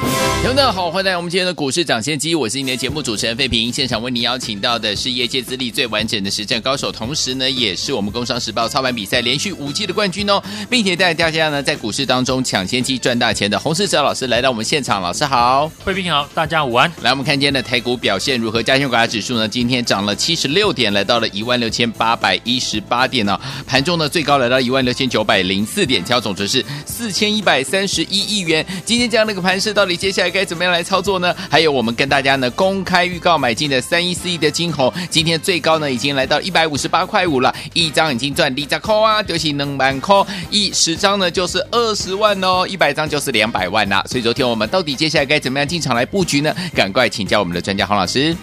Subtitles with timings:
[0.00, 3.72] 听众大家好，欢迎来到我们今天的股市涨先机，我是今天的节目主持人费平。
[3.72, 16.90] 现场为您邀请到的是业界资历最完整的实战高手，同时呢，也是我们工商时报操盘比赛连续五季的冠军哦，并且带大家呢在股市当中抢先机赚大钱的洪士哲老师来到我们现场，老师好，费平好，大家午安。
[17.02, 18.62] 来，我们看今天的台股表现如何？
[18.62, 23.40] 加权股价指数呢，今天涨了七十六点，来到了一万六千八百一十八点呢、哦。
[23.66, 28.64] 盘中呢最高来到一万六千九百零四点，交总值是四千一百三十一亿元。
[28.86, 30.30] 今天这样的一个盘势，到接下来？
[30.30, 31.34] 该怎么样来操作呢？
[31.50, 44.02] 还有我们跟大家呢公开预告买进的三一四一的金红，今天最高呢已经来到一百五十八块五了，一张已经赚利扎扣啊，就是能满扣，一十张呢就是二十万哦，一百张就是两百万呐。
[44.06, 46.54] 所以昨天我们到底接下来该怎么样进场来布局呢？
[46.74, 48.36] 赶快请教我们的专家洪老师。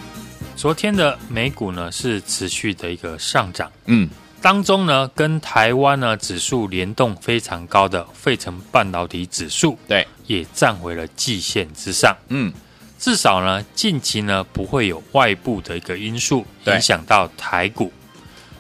[0.56, 4.10] 昨天的美股呢是持续的一个上涨，嗯，
[4.46, 10.08] 当中呢跟台湾呢指数联动非常高的费城半导体指数，对。
[10.28, 12.54] 也站回了季线之上，嗯，
[13.00, 17.92] 至少呢，近期呢不会有外部的一个因素影响到台股。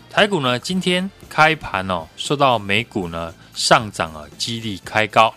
[0.09, 5.31] 台股呢今天开盘哦，受到美股呢上涨啊激励开高，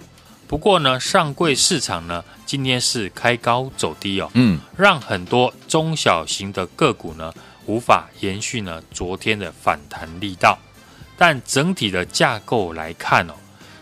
[0.47, 7.35] 不过呢上柜市场呢今天是开高走低哦，嗯，让很多中小型的个股呢
[7.69, 10.59] 无法延续呢昨天的反弹力道，
[11.17, 13.35] 但整体的架构来看哦，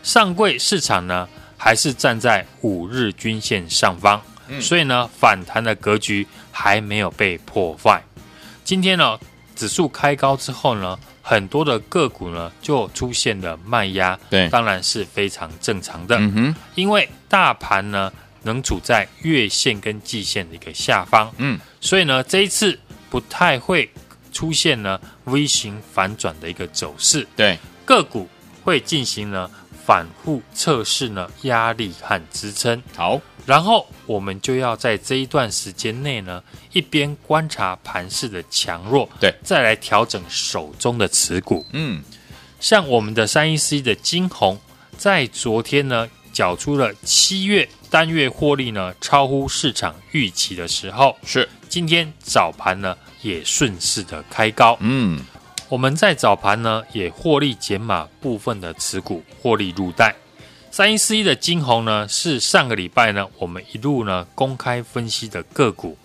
[0.03, 1.27] 上柜市场呢。
[1.59, 4.21] 还是站在五日均线上方，
[4.61, 8.01] 所以呢，反弹的格局还没有被破坏。
[8.63, 9.19] 今天呢，
[9.57, 16.19] 指数开高之后呢，很多的个股呢就出现了卖压，对，当然是非常正常的。
[16.19, 22.79] 嗯哼，因为大盘呢能处在月线跟季线的一个下方，嗯，所以呢，这一次
[23.11, 23.91] 不太会
[24.33, 28.29] 出现呢 V 型反转的一个走势，对，个股
[28.65, 29.51] 会进行呢。
[29.87, 32.83] 反复测试呢，压力和支撑。
[32.97, 41.65] 好，然后我们就要在这一段时间内呢，一边观察盘势的强弱，对，再来调整手中的持股。
[41.71, 42.03] 嗯，
[42.59, 44.59] 像我们的三一四一的金红，
[44.99, 54.77] 在昨天呢，缴出了七月单月获利呢，超乎市场预期的时候，是今天早盘呢，也顺势的开高。
[54.81, 55.21] 嗯。
[55.69, 60.15] 我们在早盘呢，也获利减码部分的持股获利入袋。
[60.71, 65.99] 三一四一的金红呢，是上个礼拜呢，我们一路呢公开分析的个股。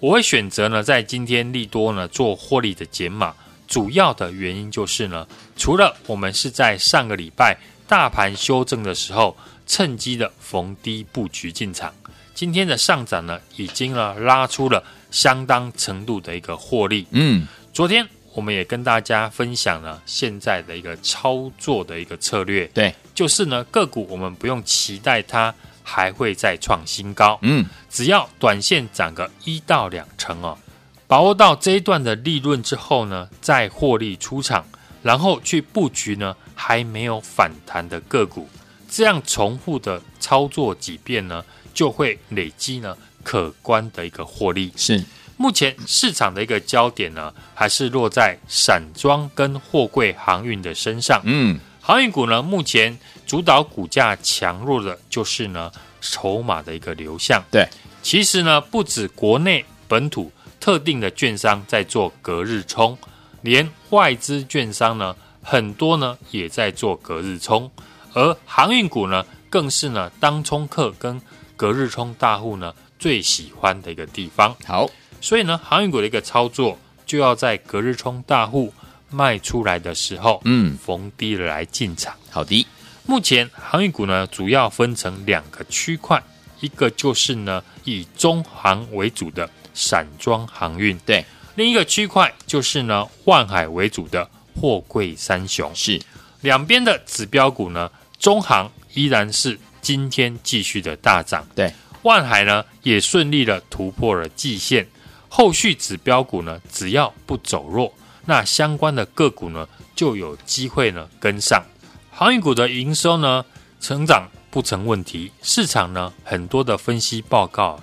[0.00, 3.34] 我会选择呢，在今天利多呢做获利的减码，
[3.66, 7.56] 主要的原因就是呢，除了我们是在上个礼拜
[7.88, 9.34] 大盘修正的时候，
[9.66, 11.94] 趁机的逢低布局进场，
[12.34, 14.84] 今天的上涨呢，已经呢拉出了
[15.16, 17.06] 相当程度的一个获利。
[17.12, 18.06] 嗯，昨天。
[18.36, 30.58] 我们也跟大家分享了现在的一个操作的一个策略，对，就是呢个股我们不用期待它还会再创新高，嗯，只要短线涨个一到两成哦，
[31.06, 34.66] 把握到这一段的利润之后呢，再获利出场，
[35.02, 38.46] 然后去布局呢还没有反弹的个股，
[38.90, 42.94] 这样重复的操作几遍呢，就会累积呢
[43.26, 45.04] 可观的一个获利，是。
[45.36, 51.20] 目前市场的一个焦点呢，还是落在散装跟货柜航运的身上。
[51.24, 57.42] 嗯，航运股呢，目前主导股价强弱的，就是呢筹码的一个流向。
[57.50, 57.68] 对，
[58.00, 62.96] 其实呢，不止国内本土特定的券商在做隔日冲，
[63.42, 67.68] 连外资券商呢，很多呢也在做隔日冲，
[68.14, 71.20] 而航运股呢，更是呢当冲客跟
[71.56, 72.72] 隔日冲大户呢
[73.06, 74.52] 最喜欢的一个地方。
[74.66, 74.90] 好。
[75.20, 78.72] 所以呢，航运股的一个操作，就要在隔日冲大户
[79.10, 82.14] 卖出来的时候，嗯，逢低的来进场。
[82.30, 82.66] 好的，
[83.06, 86.22] 目前航运股呢，主要分成两个区块，
[86.60, 91.24] 一个就是呢以中航为主的散装航运，对；
[91.54, 95.70] 另一个区块就是呢万海为主的货柜三雄。
[95.74, 96.00] 是，
[96.42, 101.70] 两边的指标股呢，中航依然是今天继续的大涨，对；
[102.06, 104.86] 万海呢也顺利的突破了季线。
[105.28, 107.92] 后续指标股呢，只要不走弱，
[108.24, 111.62] 那相关的个股呢就有机会呢跟上。
[112.10, 113.44] 航运股的营收呢
[113.80, 117.78] 成长不成问题，市场呢很多的分析报告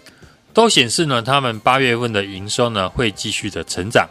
[0.54, 4.08] 都显示呢，他们八月份的营收呢会继续的成长，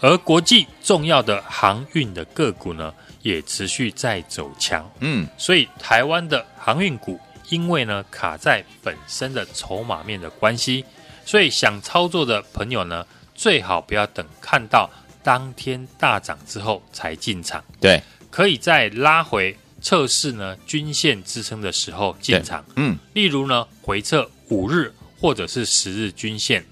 [0.00, 4.88] 而国际重要的航运的个股呢，也持续在走强。
[5.00, 7.18] 嗯，所以台湾的航运股，
[7.54, 10.84] 因为呢卡在本身的筹码面的关系，
[11.24, 14.90] 所以想操作的朋友呢，最好不要等看到
[15.22, 17.62] 当天大涨之后才进场。
[17.80, 22.64] 对，可以在拉回测试呢均线支撑的时候进场。
[22.74, 26.66] 嗯，例如呢回测五日或者是十日均线，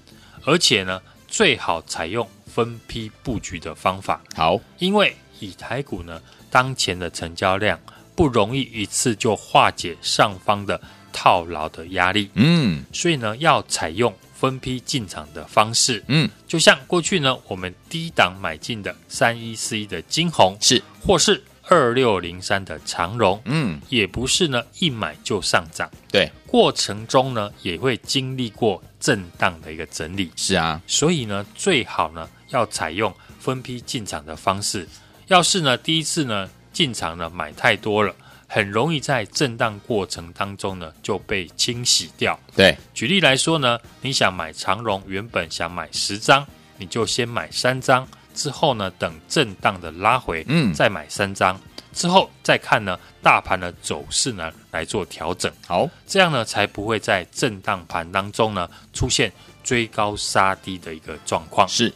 [0.44, 4.20] 而且呢最好采用分批布局的方法。
[4.34, 6.20] 好，因为以台股呢
[6.50, 7.79] 当前的成交量。
[8.14, 10.80] 不容易一次就化解上方的
[11.12, 34.88] 套牢的压力，嗯，所以呢，要采用分批进场的方式，嗯，就像过去呢，我们低档买进的三一四一的金红是，或是二六零三的长荣，嗯，也不是呢一买就上涨，对，过程中呢也会经历过震荡的一个整理，是啊，所以呢，最好呢要采用分批进场的方式，
[35.28, 36.48] 要是呢第一次呢。
[36.72, 38.14] 进场呢买太多了，
[38.48, 42.38] 很容易在震荡过程当中呢就被清洗掉。
[42.54, 46.46] 对，举例来说呢，你想买长荣，原本想买十张，
[46.76, 51.60] 你就先买三张，之后呢等震荡的拉回，嗯，再买三张，
[51.92, 55.52] 之后再看呢大盘的走势呢来做调整。
[55.66, 59.32] 好，这样呢才不会在震荡盘当中呢出现
[59.62, 61.69] 追高杀低的一个状况。
[61.69, 61.92] 是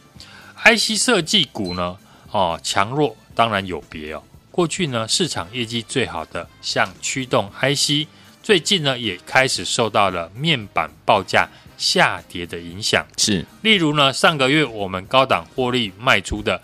[0.63, 1.97] ，IC 设计股呢，
[2.31, 4.23] 哦强弱当然有别哦。
[4.57, 8.07] 过去呢，市场业绩最好的像驱动 IC，
[8.41, 13.05] 最近呢也开始受到了面板报价下跌的影响。
[13.17, 16.59] 是，例如呢，上个月我们高档获利卖出的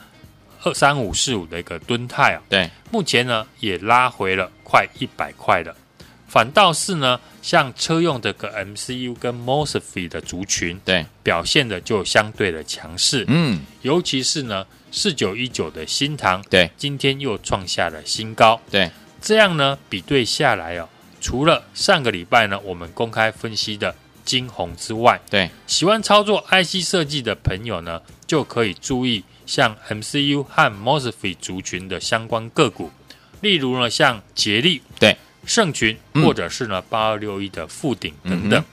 [0.64, 5.76] 二三五四五的一个敦泰啊，对，目前呢也拉回了快一百块了。
[6.28, 13.24] 反倒是呢，像车用的个 MCU 跟 MOSFET 的族群，对，表现的就相对的强势。
[13.28, 14.66] 嗯，尤其是呢。
[14.96, 20.88] 四九一九的新唐，对，今天又创下了新高，对，这样呢，比对下来哦，
[21.20, 32.92] 除了上个礼拜呢，我们公开分析的晶宏之外，对，喜欢操作 IC 设计的朋友呢，就可以注意像 MCU 和 MOSFET 族群的相关个股，
[33.42, 38.60] 例如呢，像捷力，对，盛群，或者是呢八二六一的富鼎等等。
[38.60, 38.66] 嗯、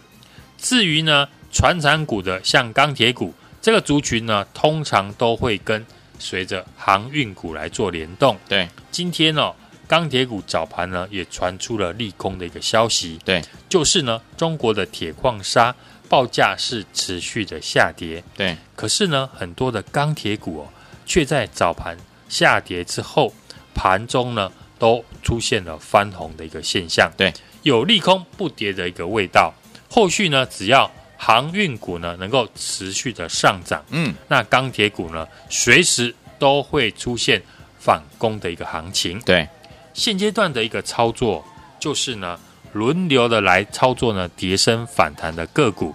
[0.58, 3.32] 至于呢，传产股的像钢铁股，
[3.62, 5.86] 这个族群呢，通常都会跟
[6.20, 9.52] 随着航运股来做联动，对，今天哦，
[9.88, 15.74] 钢铁股早盘呢也传出了利空的一个消息，对，就是呢，中国的铁矿砂
[16.08, 20.68] 报价是持续的下跌，对，可是呢，很多的钢铁股哦，
[21.06, 21.96] 却在早盘
[22.28, 23.32] 下跌之后，
[23.74, 27.32] 盘中呢都出现了翻红的一个现象，对，
[27.62, 29.52] 有利空不跌的一个味道，
[29.90, 30.90] 后续呢，只要
[31.22, 37.42] 航运股呢能够持续的上涨，嗯，那钢铁股呢随时都会出现
[37.78, 39.20] 反攻的一个行情。
[39.20, 39.46] 对，
[39.92, 41.44] 现阶段的一个操作
[41.78, 42.40] 就是呢
[42.72, 45.94] 轮流的来操作呢跌升反弹的个股。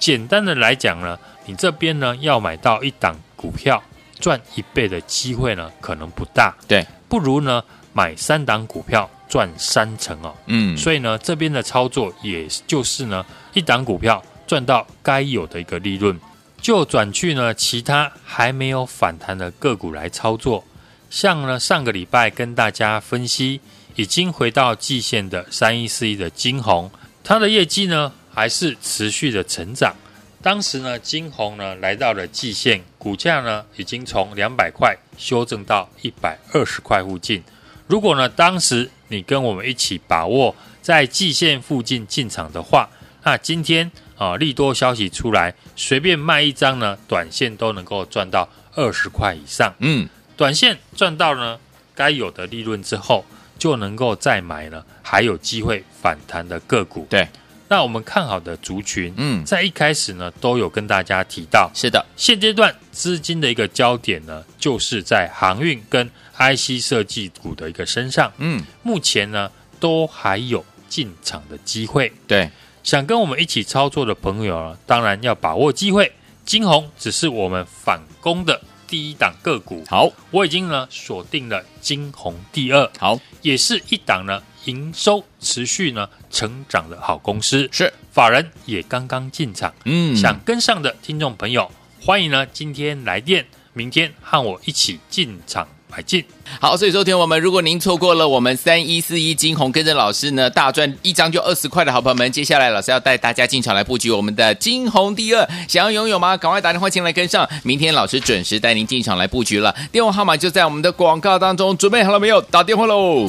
[0.00, 1.16] 简单的来讲呢，
[1.46, 3.80] 你这边呢要买到一档股票
[4.18, 7.62] 赚一倍的机会呢可能不大，对，不如呢
[7.92, 10.34] 买三档股票赚三成哦。
[10.46, 14.20] 嗯，所以呢这边的操作也就是呢一档股票。
[14.54, 16.16] 赚到该有的一个利润，
[16.62, 20.64] 就转去呢其他还没有反弹的个股来操作。
[21.10, 23.60] 像呢上个礼拜跟大家分析，
[23.96, 26.88] 已经回到季线的三一四一的晶宏，
[27.24, 29.92] 它的业绩呢还是持续的成长。
[30.40, 37.42] 当时呢晶宏呢来到了季线，股价呢已经从两百块修正到一百二十块附近。
[37.88, 42.88] 如果呢当时你跟我们一起把握在季线附近进场的话，
[43.24, 43.90] 那今天。
[44.16, 49.74] 啊，利多消息出来，随便卖一张呢，短线都能够赚到二十块以上。
[49.80, 51.58] 嗯，短线赚到呢
[51.94, 53.24] 该有的利润之后，
[53.58, 57.06] 就能够再买呢，还有机会反弹的个股。
[57.10, 57.28] 对，
[57.68, 68.32] 那我们看好的族群，嗯，在一开始呢都有跟大家提到，是的，现阶段资金的一个焦点呢，就是在航运跟 IC 设计股的一个身上。
[68.38, 72.12] 嗯，目前呢都还有进场的机会。
[72.28, 72.48] 对。
[72.84, 76.12] 想跟我们一起操作的朋友啊，当然要把握机会。
[76.44, 79.82] 金红只是我们反攻的第一档个股。
[79.88, 82.90] 好，我已经呢锁定了金红第二。
[82.98, 87.66] 好，也是一档呢营收持续呢成长的好公司。
[87.72, 89.74] 是，法人也刚刚进场。
[89.86, 91.72] 嗯，想跟上的听众朋友，
[92.02, 96.24] 欢迎呢今天来电明天和我一起进场买进。
[96.60, 106.36] 好，所以说听我们，如果您错过了我们三一四一金红跟着老师呢大赚一张就二十块的好朋友们，接下来老师要带大家进场来布局我们的金红第二，想要拥有吗？
[106.36, 112.40] 赶快打电话进来跟上，明天老师准时带您进场来布局了，电话号码就在我们的广告当中，准备好了没有？
[112.42, 113.28] 打电话喽！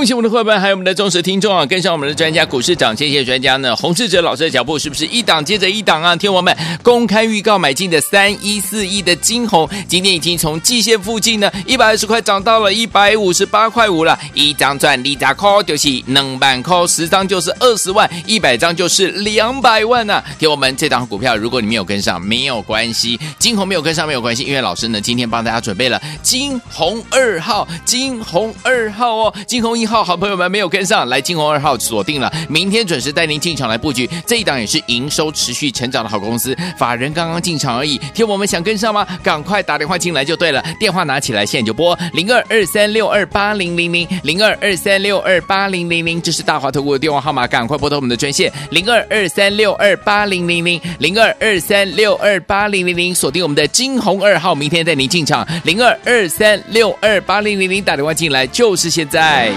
[0.00, 1.66] 恭喜我们的伙伴，还有我们的忠实听众啊！
[1.66, 6.16] 跟上我们的专家，股市涨跌专家呢，洪士哲老师的脚步，是不是一档接着一档啊？
[6.16, 20.24] 听我们公开预告买进的三一四一的金红，今天已经从季线附近呢一百二十块涨到了一百五十八块五了，一张赚利扎扣就是能板扣，十张就是二十万，一百张就是两百万呐、啊！
[20.38, 29.78] 听我们这档股票，如果你没有跟上，没有关系，金红没有跟上没有关系，因为老师呢今天帮大家准备了金红二号，金红二号哦，金红。
[29.80, 34.08] 一号好朋友们没有跟上来，金红二号锁定了，明天准时带您进场来布局。
[34.24, 37.98] 这一档也是营收持续成长的好公司，法人刚刚进场而已。
[38.14, 39.04] 听我们想跟上吗？
[39.20, 59.50] 赶快打电话进来就对了，电话拿起来，现在就拨零二二三六二八零零零零二二三六二八零零零，这是大华投顾的电话号码，赶快拨通我们的专线零二二三六二八零零零零二二三六二八零零零，锁定我们的金红二号，明天带您进场零二二三六二八零零零，打电话进来就是现在。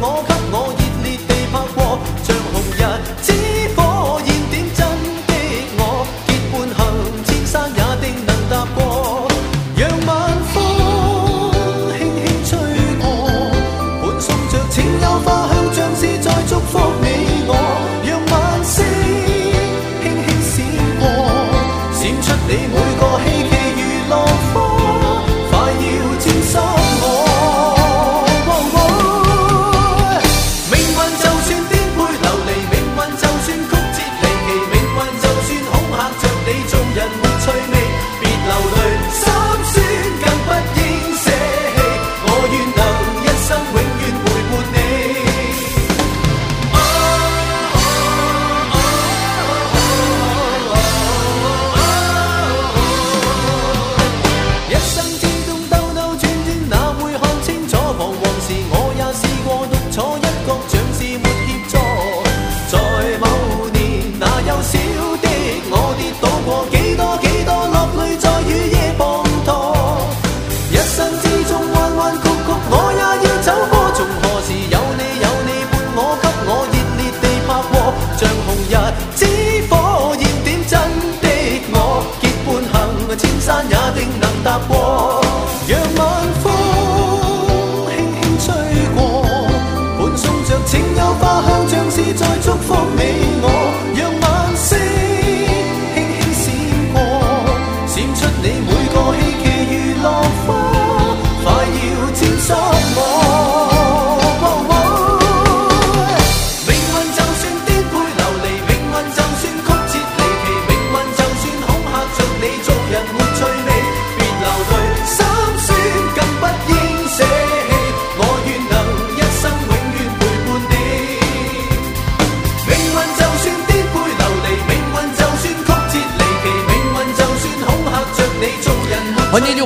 [0.00, 0.77] 我给我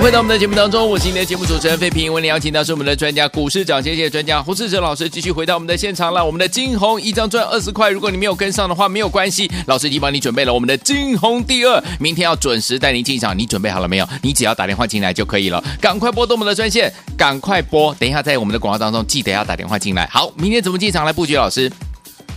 [0.03, 2.13] 回到我们的节目当中，我是今天的节目主持人费平。
[2.13, 6.27] 为您邀请到是我们的专家股市涨跌跌专家洪士哲老师，继续回到我们的现场了。
[6.27, 13.39] 我们的金红一张赚二十块，如果你没有跟上的话，没有关系，老师已经帮你准备了我们的金红第二，明天要准时带您进场。
[13.39, 14.09] 你准备好了没有？
[14.25, 15.63] 你只要打电话进来就可以了。
[15.81, 17.95] 赶快拨动我们的专线，赶快拨。
[17.95, 20.05] 等一下在我们的广告当中记得要打电话进来。
[20.09, 21.37] 好，明天怎么进场来布局？
[21.37, 21.71] 老师，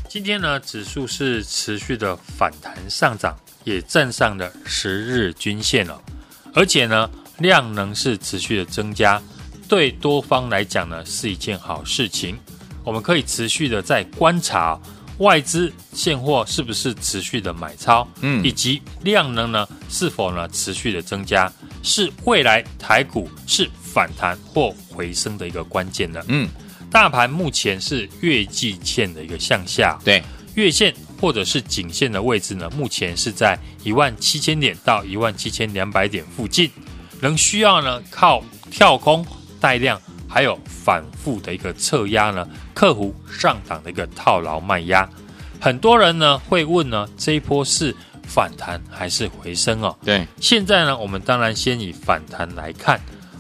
[0.08, 6.00] 今天呢，指数是持续的反弹上涨，也站上了十日均线了。
[6.54, 9.22] 而且呢，量能是持续的增加，
[9.68, 12.38] 对多方来讲呢是一件好事情。
[12.84, 14.80] 我们可以持续的在观察
[15.18, 21.52] 外资现货是不是持续的买超，嗯，以及量能呢是否呢持续的增加，
[21.84, 26.22] 是未来台股是反弹或回升的一个关键呢。
[26.28, 26.50] 嗯，
[26.92, 30.24] 大盘目前是月季线的一个向下，对，
[30.56, 30.94] 月线。
[31.18, 36.70] 或者是颈线的位置呢，目前是在一万七千点到一万七千两百点附近，
[37.22, 39.26] 仍需要呢靠跳空
[39.60, 45.10] 带量，还有反复的一个侧压呢，克服上档的一个套牢卖压。
[45.60, 47.96] 很多人呢会问呢，这一波是
[48.28, 49.96] 反弹还是回升哦？
[50.04, 53.00] 对，现在呢，我们当然先以反弹来看，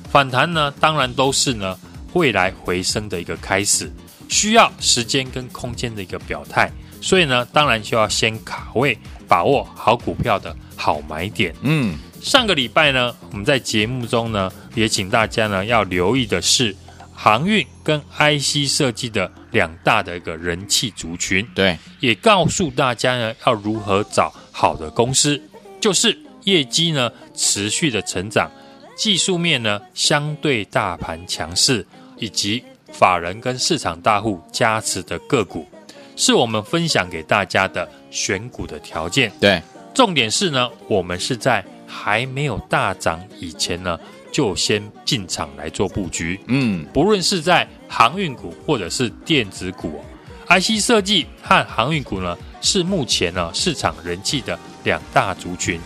[0.09, 1.77] 反弹呢，当然都是呢
[2.13, 3.91] 未来回升的一个开始，
[4.29, 6.71] 需要时间跟空间的一个表态。
[7.01, 11.53] 所以呢，当然就要先卡位，把握好股票的好买点。
[11.61, 16.75] 嗯，上个礼拜呢，我们在节目中呢，也请大家呢要留意的是
[17.13, 21.47] 航运跟 IC 设计的两大的一个人气族群。
[21.53, 25.39] 对，也告诉大家呢要如何找好的公司，
[25.79, 28.49] 就是业绩呢持续的成长，
[28.97, 31.85] 技术面呢相对大盘强势，
[32.17, 35.69] 以及法人跟市场大户加持的个股。
[36.15, 39.31] 是我们分享给大家的选股的条件。
[39.39, 39.61] 对，
[39.93, 43.99] 重点是呢，我们是在还没有大涨以前呢，
[44.31, 46.39] 就先进场来做布局。
[46.47, 50.03] 嗯，不论是在航运股或者是电子股
[50.47, 55.79] ，IC 设计和航运股呢，是目前呢市场人气的两大族群。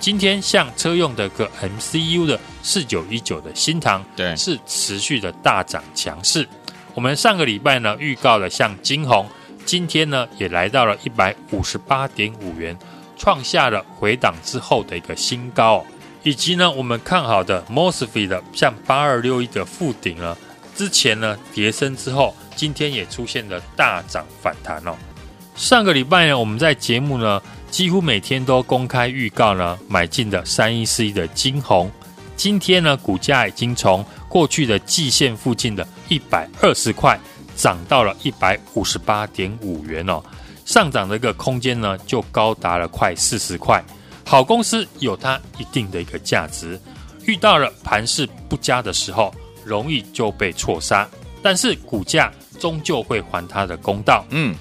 [0.00, 6.46] 今天像车用的个 MCU 的四九一九的新唐，对，是持续的大涨强势。
[6.94, 9.26] 我们上个礼拜呢预告了像金红。
[9.64, 12.78] 今天呢，也来到了一百五十八点五元，
[13.24, 15.86] 创下了回档之后的一个新高哦。
[16.22, 20.36] 以及呢，我们看好的 Mosfet 的像八二六一的富鼎呢，
[20.76, 24.94] 之前呢跌升之后，今天也出现了大涨反弹哦。
[25.56, 31.90] 上个礼拜呢，我们在节目呢几乎每天都公开预告呢买进的三一四一的金红，
[32.36, 37.18] 今天呢股价已经从过去的季线附近的一百二十块。
[37.56, 40.20] 涨到了一百五十八点五元哦，
[40.64, 43.82] 上涨的一个空间呢，就高达了快四十块。
[44.24, 46.80] 好公司有它一定的一个价值，
[47.26, 51.08] 遇到了盘势不佳的时候，容易就被错杀。
[51.42, 54.24] 但是股价终究会还它的公道。
[54.30, 54.54] 嗯，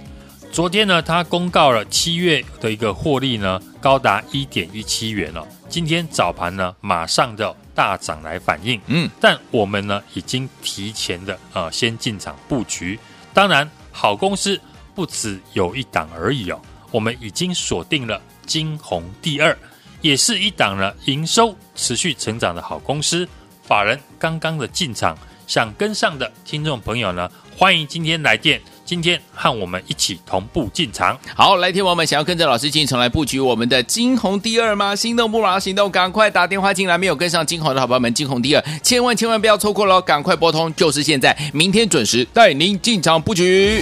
[0.51, 5.47] 昨天呢，它公告了七月的一个获利呢，高达一点一七元哦。
[5.69, 7.55] 今天早盘呢，马上的。
[7.75, 12.99] 大涨来反应，嗯，但我们呢已经提前的呃先进场布局。
[13.33, 14.61] 当然，好公司
[14.95, 16.60] 不只有一档而已哦，
[16.91, 19.58] 我们已经锁定了金红第二，
[20.01, 23.27] 也是一档呢营收持续成长的好公司。
[23.63, 28.62] 法人刚刚的进场，想跟上的听众朋友呢，欢迎今天来电。
[28.86, 31.17] 今天和我们一起同步进场。
[31.34, 34.93] 好，来听我们想要跟着老师进场来布局我们的金红第二吗？
[34.93, 36.97] 心动不马上行动，赶快打电话进来。
[36.97, 40.01] 没有跟上金红的好朋友们，金红第二，千万千万不要错过喽！
[40.01, 43.82] 赶快拨通，就是现在，明天准时带您进场布局。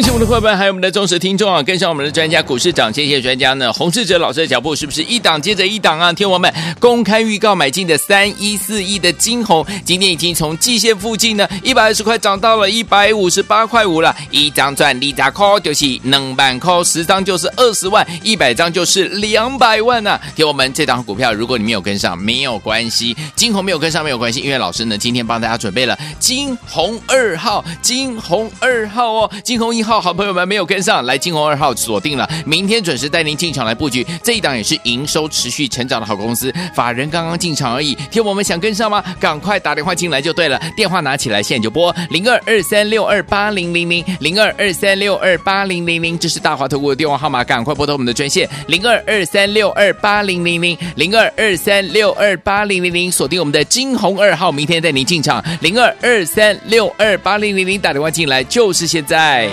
[0.00, 1.62] 恭喜我们的伙伴，还有我们的忠实听众啊！
[1.62, 6.10] 跟上我们的专家，股市涨谢谢专家呢，洪士哲老师的脚步，是不是一档接着一档啊？
[6.10, 20.20] 听我们公开预告买进的三一四一的金红，今天已经从季线附近呢一百二十块涨到了一百五十八块五了，一张赚利扎扣就是能板扣，十张就是二十万，一百张就是两百万呐、啊！
[20.34, 29.89] 听我们这档股票，如果你没有跟上，没有关系，金红没有跟上没有关系，因为老师呢今天帮大家准备了金红二号，金红二号哦，金红一号。
[29.90, 39.02] 号好朋友们没有跟上来，金鸿二号锁定了，明天准时带您进场来布局这一档也是营收持续成长的好公司，法人刚刚进场而已，听我们想跟上吗？
[39.18, 59.50] 赶快打电话进来就对了，电话拿起来，现在就拨零二二三六二八零零零零二二三六二八零零零，这是大华投顾的电话号码，赶快拨通我们的专线零二二三六二八零零零零二二三六二八零零零，锁定我们的金鸿二号，明天带您进场零二二三六二八零零零，打电话进来就是现在。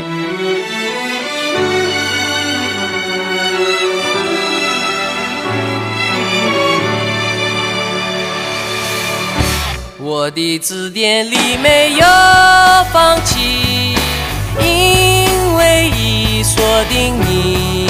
[9.99, 12.05] 我的字典里没有
[12.91, 13.95] 放弃，
[14.59, 17.87] 因为已锁定你。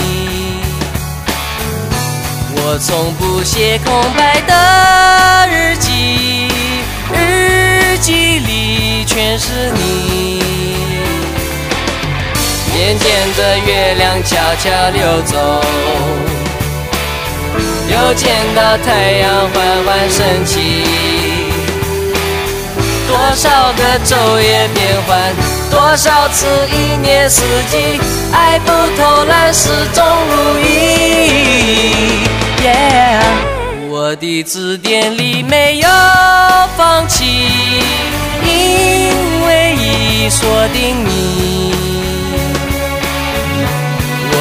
[2.55, 6.47] 我从不写空白的日记，
[7.13, 10.96] 日记里全是你。
[12.77, 15.35] 眼见着月亮悄悄溜走，
[17.89, 20.85] 又见到太阳缓缓升起。
[23.07, 25.33] 多少个昼夜变换，
[25.71, 27.99] 多少次一年四季，
[28.31, 30.67] 爱不偷懒，始终如一。
[33.89, 35.89] 我的字典里没有
[36.77, 37.25] 放弃，
[38.45, 39.09] 因
[39.47, 41.46] 为已锁定你。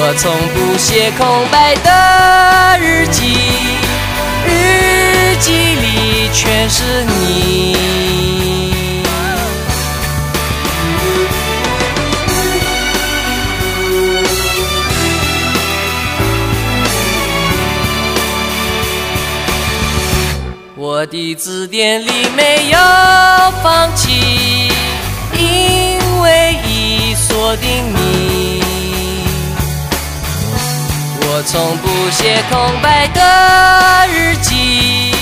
[0.08, 3.24] 我从不写空白的日记，
[4.46, 7.74] 日记里全是你。
[20.76, 22.78] 我的字典里没有
[23.60, 24.70] 放弃，
[25.36, 28.35] 因为已锁定你。
[31.46, 33.22] 从不写空白的
[34.12, 35.15] 日记。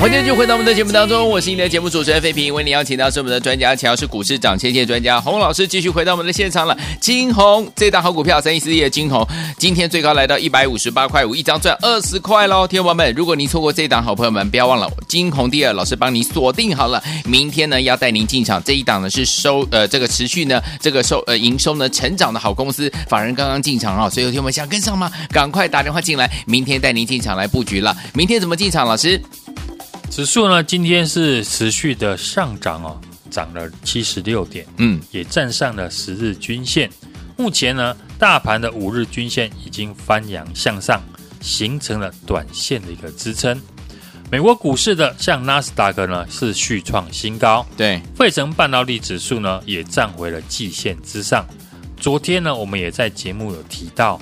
[0.00, 6.76] 欢迎继续回到我们的节目当中，我是你的节目主持人费平，为你邀请到是我们的专家，乔是股市涨千线专家洪老师，继续回到我们的现场了。
[7.00, 9.26] 金鸿这档好股票，三一四一的金红，
[9.58, 12.64] 今天最高来到一百五十八块五，一张赚二十块喽。
[12.64, 25.10] 听友们，如果您错过这档好朋友们，不要忘了金鸿第二，老师帮你锁定好了，明天呢要带您进场这一档呢是收呃这个持续呢这个收呃营收呢成长的好公司，法人刚刚进场啊，所以有听我们想跟上吗？
[25.30, 27.94] 赶快打电话进来，明天带您进场来布局了。
[28.14, 28.86] 明天怎么进场？
[28.86, 29.20] 老师？
[30.10, 36.90] 指数呢，今天是持续的上涨哦，涨了七十六点，嗯，也站上了十日均线。
[37.36, 41.00] 目前呢，大盘的五日均线已经翻扬向上，
[41.40, 43.60] 形成了短线的一个支撑。
[44.30, 51.46] 美国股市的像纳斯达克呢是续创新高，对，费城半导体指数呢也站回了季线之上。
[51.96, 54.20] 昨天呢，我们也在节目有提到。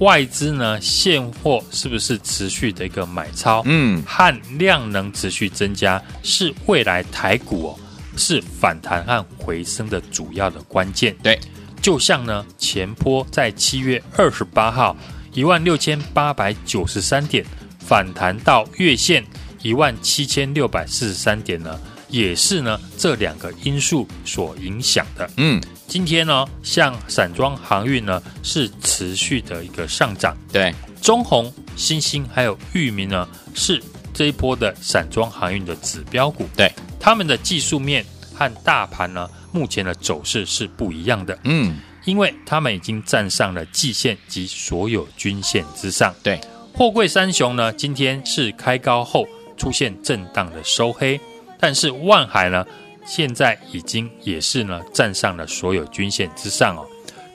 [0.00, 3.62] 外资呢，现货是不是持续的一个买超？
[3.64, 7.78] 嗯，和量能持续增加，是未来台股哦，
[8.16, 11.14] 是反弹和回升的主要的关键。
[11.22, 11.38] 对，
[11.80, 14.96] 就像呢，前波在七月二十八号
[15.32, 17.46] 一万六千八百九十三点
[17.78, 19.24] 反弹到月线
[19.62, 25.30] 一万七千六百四十三点呢，也是呢这两个因素所影响的。
[25.36, 25.62] 嗯。
[25.94, 33.80] 今天呢，像散装航运呢是持续的一个上涨，对，中红、新兴还有裕民呢是
[34.12, 38.04] 这一波的散装航运的指标股，对，他们的技术面
[38.34, 41.76] 和大盘呢目前的走势是不一样的，嗯，
[42.06, 46.40] 因为他们已经站上了季线及所有均线之上，对，
[46.72, 49.24] 货柜三雄呢今天是开高后
[49.56, 51.20] 出现震荡的收黑，
[51.60, 52.66] 但是万海呢。
[53.04, 56.86] 现在已经也是呢，站上了所有均线之上哦。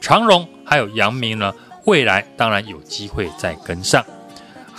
[0.01, 1.53] 长荣还有阳明呢，
[1.85, 4.03] 未来当然有机会再跟上。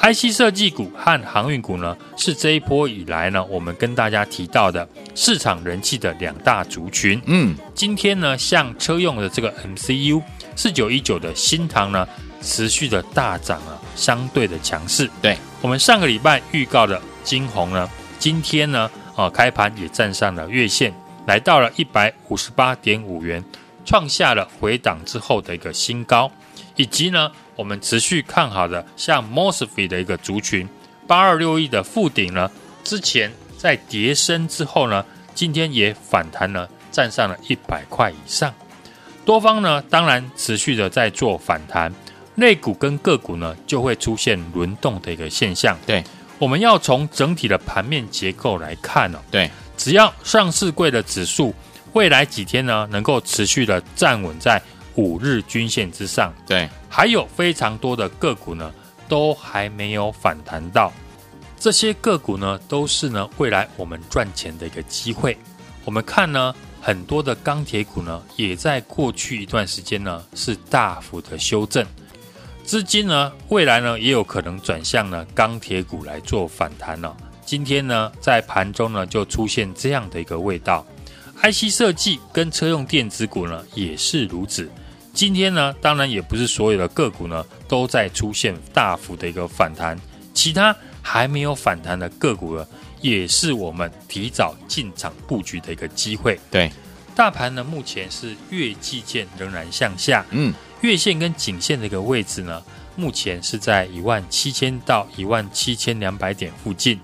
[0.02, 7.20] IC 设计股和航运股呢，是这一波以来呢，我们跟大家提到的市场人气的两大族群。
[7.26, 10.22] 嗯，今天呢，像车用的这个 MCU
[10.56, 12.08] 四九一九的新唐呢，
[12.40, 15.10] 持续的大涨啊，相对的强势。
[15.20, 18.90] 对，我们上个礼拜预告的金红呢，今天呢。
[19.14, 20.92] 啊，开盘也站上了月线，
[21.26, 23.44] 来到了一百五十八点五元，
[23.84, 26.30] 创下了回档之后的一个新高。
[26.76, 30.66] 以及呢，我们持续看好的像 Mosfet 的一个族群，
[31.06, 32.50] 八二六一的富鼎呢，
[32.82, 38.54] 之前在跌升之后呢，今天也反弹了，站上了一百块以上。
[39.26, 41.92] 多方呢，当然持续的在做反弹，
[42.36, 45.76] 类股跟个股呢，就会出现轮动的一个现象。
[45.86, 46.02] 对。
[46.40, 51.54] 我们要从整体的盘面结构来看哦，对，只要上市柜的指数
[51.92, 54.60] 未来几天呢能够持续的站稳在
[54.94, 56.32] 五日均线之上。
[56.46, 58.72] 对，还有非常多的个股呢，
[59.06, 60.90] 都还没有反弹到。
[61.58, 65.36] 这些个股呢，都是呢未来我们赚钱的一个机会。
[65.84, 71.86] 我们看呢，很多的钢铁股呢，也在过去一段时间呢是大幅的修正，
[72.70, 77.16] 资金呢未来呢也有可能转向呢钢铁股来做反弹了。
[77.44, 80.86] 今天呢在盘中呢就出现这样的一个味道
[81.42, 84.70] ，IC 设计跟车用电子股呢也是如此。
[85.12, 89.98] 今天呢当然也不是所有的个股呢都在出现大幅的一个反弹，
[90.32, 92.64] 其他还没有反弹的个股呢。
[93.00, 96.38] 也是我们提早进场布局的一个机会。
[96.52, 96.70] 对，
[97.16, 102.62] 大盘呢目前是月季线仍然向下，嗯，月线跟颈线的一个位置呢，
[102.96, 106.98] 目前是在一万七千到一万七千两百点附近，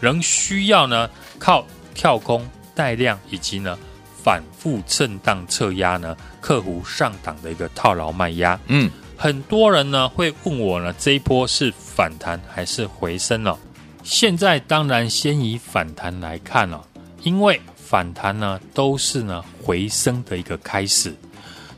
[0.00, 3.78] 仍需要呢靠跳空带量以及呢
[4.22, 8.58] 反复震荡测压呢克服上档的一个套牢卖压。
[8.66, 13.58] 嗯，很多人呢会问我呢，这一波是反弹还是回升了？
[14.02, 16.84] 现在当然先以反弹来看了，
[17.22, 21.14] 因为反弹呢都是呢回升的一个开始，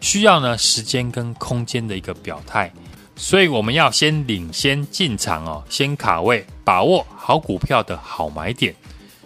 [0.04, 2.70] 需要呢时间跟空间的一个表态，
[3.16, 8.74] 所以我们要先领先进场哦，先卡位，把握好股票的好买点。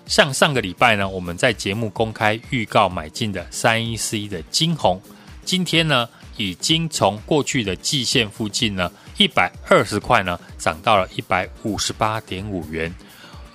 [0.06, 5.02] 像上个礼拜呢，我们在节目公开预告买进的三一四一的金红，
[5.44, 8.88] 今天呢已经从过去的季线附近呢。
[9.16, 12.94] 一百二十块呢，涨到了一百五十八点五元，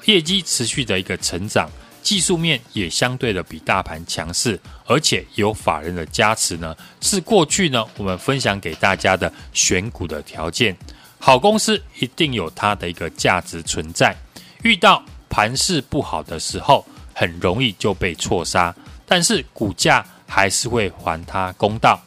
[0.04, 1.70] 业绩持续的一个成长，
[2.04, 10.76] 技术面也相对的比大盘强势，而且有法人的加持呢，是过去呢我们分享给大家的选股的条件。
[11.18, 14.14] 好公司一定有它的一个价值存在，
[14.64, 22.00] 遇到盘势不好的时候，很容易就被错杀，但是股价还是会还它公道。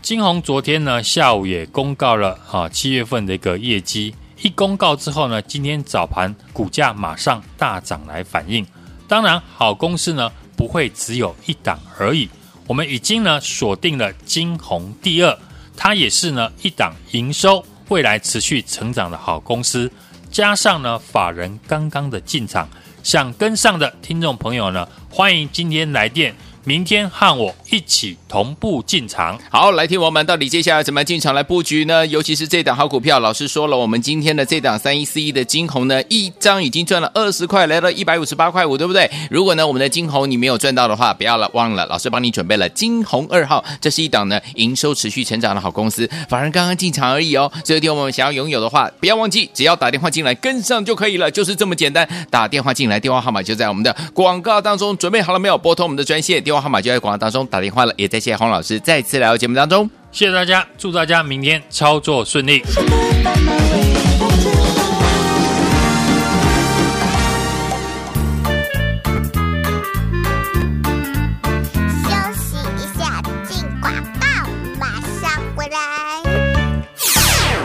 [0.00, 8.66] 金宏昨天呢下午也公告了啊七月份的一个业绩，一公告之后呢，今天早盘股价马上大涨来反应。
[9.12, 12.30] 当然，好公司呢不会只有一档而已，
[12.66, 15.38] 我们已经呢锁定了金红第二，
[15.76, 19.92] 它也是呢一档营收未来持续成长的好公司，
[20.30, 22.66] 加上呢法人刚刚的进场，
[23.02, 26.34] 想跟上的听众朋友呢，欢迎今天来电。
[26.64, 29.38] 明天和我一起同步进场。
[29.50, 32.06] 好，来听我们到底接下来怎么进场来布局呢？
[32.06, 39.10] 尤其是这档好股票，老师说了，我们今天的这档三一四一的金红呢，一张已经赚了二十块，来到一百五十八块五，对不对？
[39.30, 47.50] 如果呢我们的金红你没有赚到的话，不要了，忘了，老师帮你准备了金红二号，这是一档呢营收持续成长的好公司，反而刚刚进场而已哦。
[47.64, 52.06] 这个天我们想要拥有的话，不要忘记，只要打电话进来跟上就可以了，就是这么简单。
[52.28, 55.56] 打电话进来，电话号码就在我们的广告当中，准备好了没有？
[55.62, 56.42] 拨通我们的专线。
[56.42, 62.62] 电话号码就在广告当中，打电话了，也再谢谢洪老师再次来到节目当中，谢谢大家，祝大家明天操作顺利。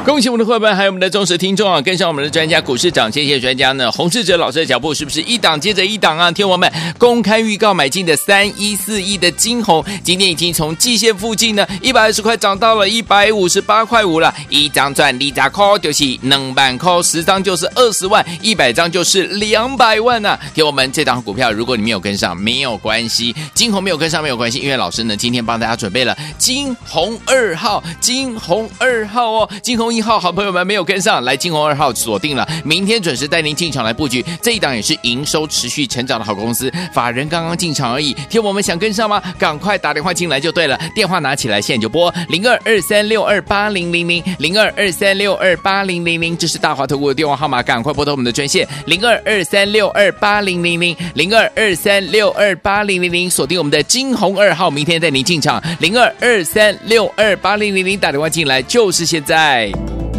[0.07, 1.81] 恭喜我们的伙伴，还有我们的忠实听众啊！
[1.81, 6.31] 跟上我们的专家股市涨，谢谢专家呢，洪士哲老师的脚步，是不是一档接着一档啊？
[6.31, 20.39] 听我们公开预告买进的三一四一的金红，今天已经从季线附近呢一百二十块涨到了一百五十八块五了，一张赚一张扣，就是能板扣，十张就是二十万，一百张就是两百万呐、啊！
[20.55, 29.96] 听我们这档股票，如果你没有跟上，没有关系，金红没有跟上没有关系，因为老师呢今天帮大家准备了金红二号，金红二号哦，金红。
[29.97, 34.23] 一号好朋友们没有跟上来，金红二号锁定了，明天准时带您进场来布局。
[34.43, 38.13] 这一档也是营收持续成长的好公司，法人刚刚进场而已。
[38.29, 39.19] 听我们想跟上吗？
[39.39, 59.71] 赶快打电话进来就对了，电话拿起来，现在就拨零二二三六二八零零零零二二三六二八零零零，这是大华投顾的电话号码，赶快拨通我们的专线零二二三六二八零零零零二二三六二八零零零，锁定我们的金红二号，明天带您进场零二二三六二八零零零，打电话进来就是现在。